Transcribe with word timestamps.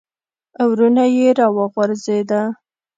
ورونه 0.69 1.03
یې 1.15 1.27
را 1.37 1.47
وغورځېده. 1.55 2.41